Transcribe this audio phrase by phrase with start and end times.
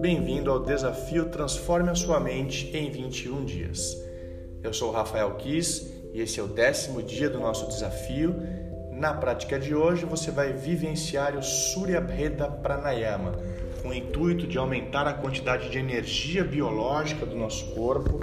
[0.00, 4.02] Bem-vindo ao desafio Transforme a Sua Mente em 21 Dias.
[4.62, 8.34] Eu sou Rafael Kiss e esse é o décimo dia do nosso desafio.
[8.92, 13.32] Na prática de hoje, você vai vivenciar o Surya Bheda Pranayama,
[13.82, 18.20] com o intuito de aumentar a quantidade de energia biológica do nosso corpo,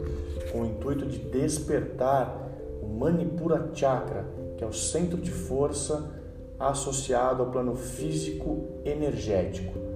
[0.51, 2.49] com o intuito de despertar
[2.81, 4.25] o Manipura Chakra,
[4.57, 6.11] que é o centro de força
[6.59, 9.86] associado ao plano físico energético.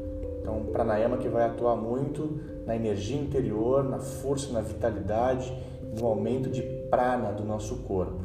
[0.42, 5.56] Então, pranayama que vai atuar muito na energia interior, na força, na vitalidade,
[5.98, 8.22] no aumento de prana do nosso corpo.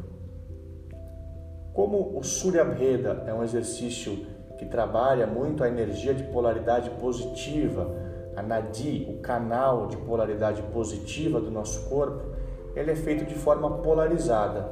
[1.75, 4.27] Como o Surya Bheda é um exercício
[4.57, 7.95] que trabalha muito a energia de polaridade positiva,
[8.35, 12.23] a nadi, o canal de polaridade positiva do nosso corpo,
[12.75, 14.67] ele é feito de forma polarizada.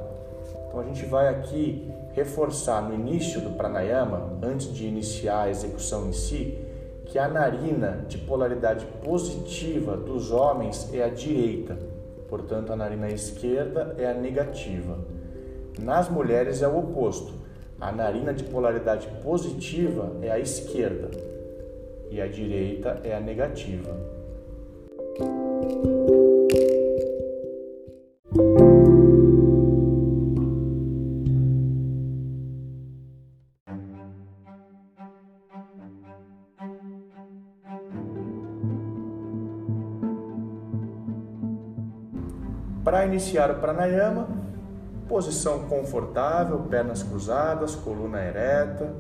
[0.66, 6.08] Então a gente vai aqui reforçar no início do pranayama, antes de iniciar a execução
[6.08, 6.58] em si,
[7.06, 11.77] que a narina de polaridade positiva dos homens é a direita,
[12.28, 14.98] portanto, a narina esquerda é a negativa.
[15.80, 17.32] Nas mulheres é o oposto.
[17.80, 21.10] A narina de polaridade positiva é a esquerda
[22.10, 23.94] e a direita é a negativa.
[42.84, 44.28] Para iniciar o pranayama,
[45.08, 48.94] posição confortável, pernas cruzadas, coluna ereta,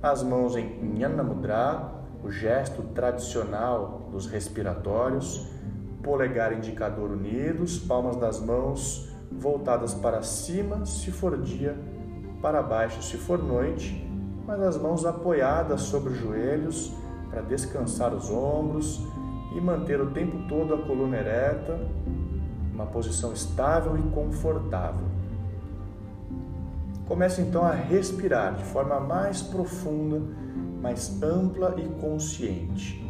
[0.00, 5.48] as mãos em Jnana Mudra, o gesto tradicional dos respiratórios,
[6.00, 11.76] polegar e indicador unidos, palmas das mãos voltadas para cima, se for dia,
[12.40, 14.08] para baixo, se for noite,
[14.46, 16.92] mas as mãos apoiadas sobre os joelhos
[17.28, 19.04] para descansar os ombros
[19.56, 21.80] e manter o tempo todo a coluna ereta,
[22.72, 25.06] uma posição estável e confortável.
[27.06, 30.22] Comece então a respirar de forma mais profunda,
[30.80, 33.02] mais ampla e consciente.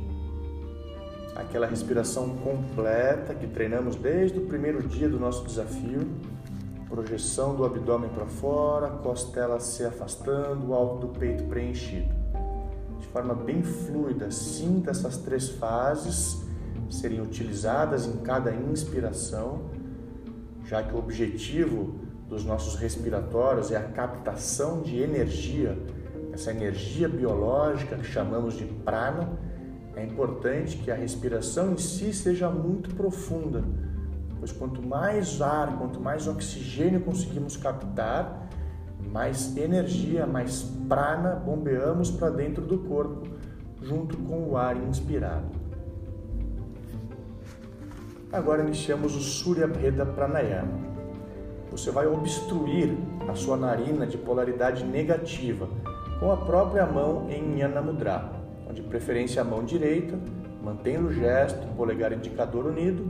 [1.37, 6.07] Aquela respiração completa que treinamos desde o primeiro dia do nosso desafio,
[6.89, 12.13] projeção do abdômen para fora, costela se afastando, o alto do peito preenchido.
[13.01, 16.43] De forma bem fluida, sinta essas três fases
[16.93, 19.63] serem utilizadas em cada inspiração,
[20.65, 21.95] já que o objetivo
[22.29, 25.79] dos nossos respiratórios é a captação de energia,
[26.33, 29.39] essa energia biológica que chamamos de prana.
[29.95, 33.63] É importante que a respiração em si seja muito profunda,
[34.39, 38.49] pois quanto mais ar, quanto mais oxigênio conseguimos captar,
[39.11, 43.29] mais energia, mais prana bombeamos para dentro do corpo,
[43.83, 45.62] junto com o ar inspirado.
[48.33, 50.81] Agora iniciamos o Surya Bheda Pranayama.
[51.71, 52.97] Você vai obstruir
[53.29, 55.69] a sua narina de polaridade negativa
[56.19, 58.33] com a própria mão em Jnana Mudra,
[58.67, 60.19] onde preferência a mão direita,
[60.63, 63.05] mantendo o gesto, polegar indicador unido,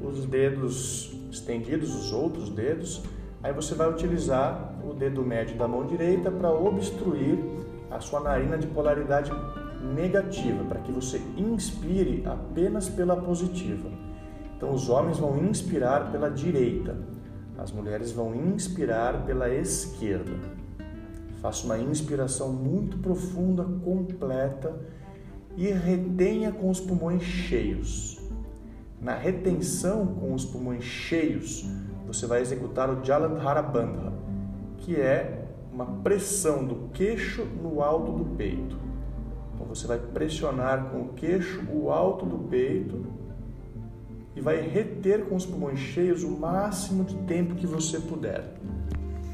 [0.00, 3.02] os dedos estendidos, os outros dedos.
[3.42, 7.36] Aí você vai utilizar o dedo médio da mão direita para obstruir
[7.90, 9.32] a sua narina de polaridade
[9.92, 14.07] negativa, para que você inspire apenas pela positiva.
[14.58, 16.98] Então, os homens vão inspirar pela direita,
[17.56, 20.32] as mulheres vão inspirar pela esquerda.
[21.40, 24.76] Faça uma inspiração muito profunda, completa
[25.56, 28.20] e retenha com os pulmões cheios.
[29.00, 31.64] Na retenção com os pulmões cheios,
[32.04, 34.12] você vai executar o Jalandhara Bandha,
[34.78, 38.76] que é uma pressão do queixo no alto do peito.
[39.54, 43.17] Então você vai pressionar com o queixo o alto do peito
[44.38, 48.54] e vai reter com os pulmões cheios o máximo de tempo que você puder.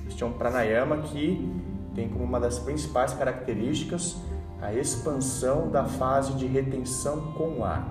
[0.09, 1.47] Este é um pranayama que
[1.95, 4.17] tem como uma das principais características
[4.63, 7.87] a expansão da fase de retenção com o ar.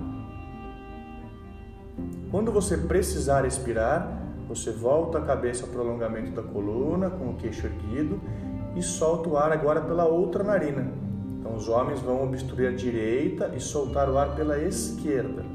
[2.32, 7.68] Quando você precisar expirar, você volta a cabeça ao prolongamento da coluna com o queixo
[7.68, 8.20] erguido
[8.76, 10.92] e solta o ar agora pela outra narina.
[11.40, 15.46] Então os homens vão obstruir a direita e soltar o ar pela esquerda.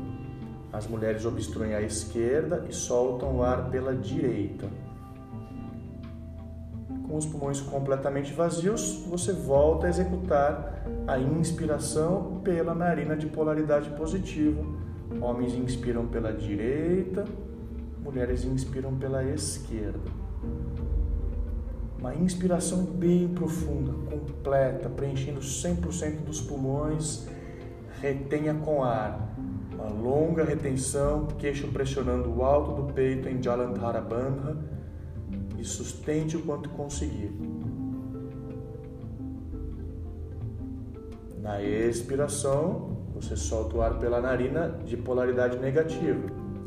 [0.72, 4.68] As mulheres obstruem a esquerda e soltam o ar pela direita.
[7.06, 13.88] Com os pulmões completamente vazios, você volta a executar a inspiração pela narina de polaridade
[13.90, 14.62] positiva.
[15.18, 17.24] Homens inspiram pela direita,
[18.02, 20.10] mulheres inspiram pela esquerda.
[21.98, 27.26] Uma inspiração bem profunda, completa, preenchendo 100% dos pulmões
[28.00, 29.27] retenha com ar.
[29.78, 34.56] Uma longa retenção, queixo pressionando o alto do peito em Jalandhara Bandha
[35.56, 37.30] e sustente o quanto conseguir.
[41.40, 46.26] Na expiração, você solta o ar pela narina de polaridade negativa.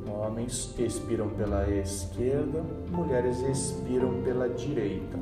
[0.10, 5.20] Homens expiram pela esquerda, mulheres expiram pela direita.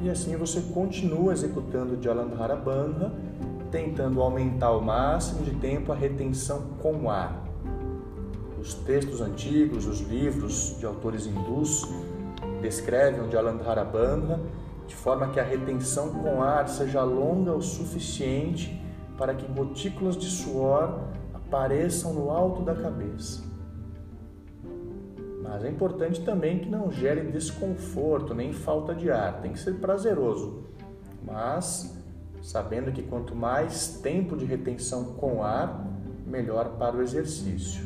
[0.00, 3.10] E assim você continua executando Jalandhara Bandha,
[3.74, 7.44] tentando aumentar o máximo de tempo a retenção com ar.
[8.56, 11.82] Os textos antigos, os livros de autores hindus
[12.62, 14.38] descrevem o Jalandhara Bandha
[14.86, 18.80] de forma que a retenção com ar seja longa o suficiente
[19.18, 21.00] para que gotículas de suor
[21.34, 23.42] apareçam no alto da cabeça.
[25.42, 29.74] Mas é importante também que não gere desconforto nem falta de ar, tem que ser
[29.74, 30.62] prazeroso.
[31.24, 31.93] Mas
[32.44, 35.84] sabendo que quanto mais tempo de retenção com ar,
[36.26, 37.82] melhor para o exercício.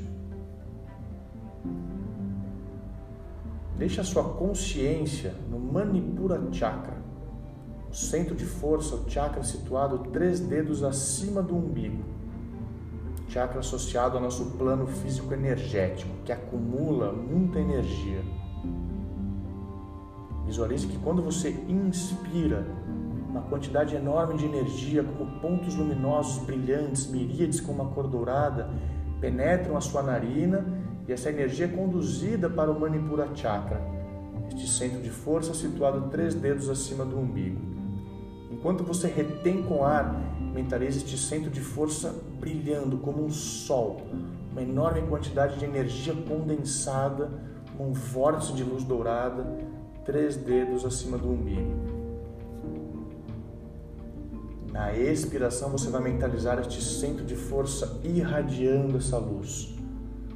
[3.76, 6.98] Deixe a sua consciência no Manipura Chakra,
[7.88, 12.18] o centro de força, o chakra situado três dedos acima do umbigo
[13.28, 18.22] chakra associado ao nosso plano físico energético, que acumula muita energia.
[20.46, 22.66] Visualize que quando você inspira,
[23.28, 28.70] uma quantidade enorme de energia, como pontos luminosos brilhantes, miríades com uma cor dourada,
[29.20, 30.64] penetram a sua narina
[31.06, 33.80] e essa energia é conduzida para o Manipura Chakra,
[34.48, 37.60] este centro de força situado três dedos acima do umbigo.
[38.50, 40.14] Enquanto você retém com ar,
[40.54, 44.02] mentalize este centro de força brilhando como um sol,
[44.50, 47.30] uma enorme quantidade de energia condensada,
[47.78, 49.46] um vórtice de luz dourada,
[50.04, 51.97] três dedos acima do umbigo.
[54.78, 59.74] Na expiração, você vai mentalizar este centro de força irradiando essa luz,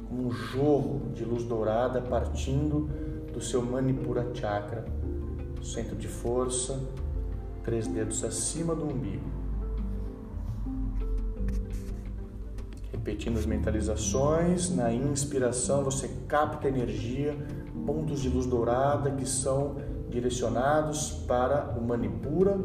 [0.09, 2.89] como um jorro de luz dourada partindo
[3.31, 4.83] do seu Manipura Chakra,
[5.63, 6.77] centro de força,
[7.63, 9.23] três dedos acima do umbigo.
[12.91, 17.33] Repetindo as mentalizações, na inspiração você capta energia,
[17.85, 19.77] pontos de luz dourada que são
[20.09, 22.59] direcionados para o Manipura,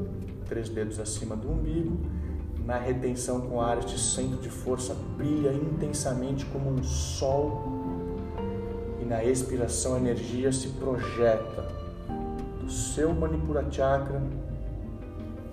[0.49, 1.99] três dedos acima do umbigo.
[2.65, 7.63] Na retenção com ar, este centro de força brilha intensamente como um sol.
[9.01, 11.69] E na expiração, a energia se projeta
[12.61, 14.21] do seu Manipura Chakra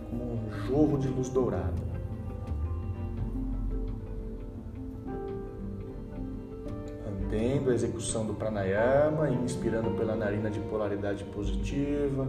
[0.09, 1.85] como um jorro de luz dourada.
[7.35, 12.27] mantendo a execução do pranayama, inspirando pela narina de polaridade positiva,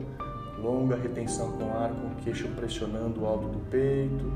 [0.58, 4.32] longa retenção com ar com o queixo pressionando o alto do peito,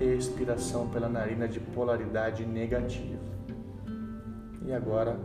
[0.00, 3.20] expiração pela narina de polaridade negativa.
[4.64, 5.18] E agora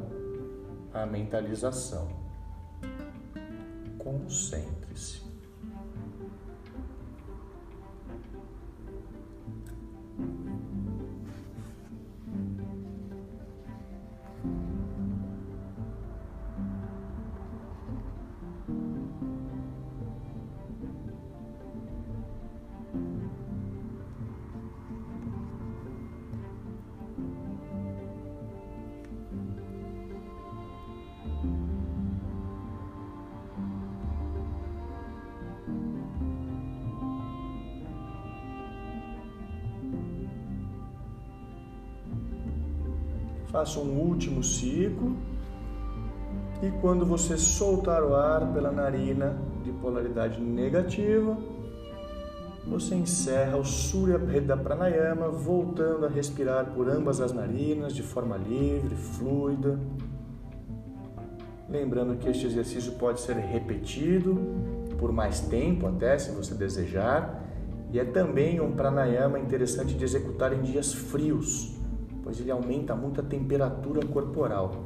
[0.94, 2.08] a mentalização.
[3.98, 5.27] Concentre-se.
[43.58, 45.18] Faça um último ciclo.
[46.62, 51.36] E quando você soltar o ar pela narina de polaridade negativa,
[52.68, 58.38] você encerra o Surya Bheda Pranayama, voltando a respirar por ambas as narinas de forma
[58.38, 59.80] livre, fluida.
[61.68, 64.40] Lembrando que este exercício pode ser repetido
[65.00, 67.44] por mais tempo, até se você desejar,
[67.92, 71.77] e é também um pranayama interessante de executar em dias frios,
[72.28, 74.84] pois ele aumenta muito a temperatura corporal.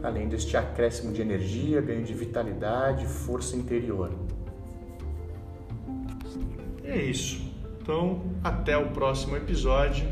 [0.00, 4.12] Além deste acréscimo de energia, ganho de vitalidade, força interior.
[6.84, 7.42] É isso.
[7.80, 10.08] Então, até o próximo episódio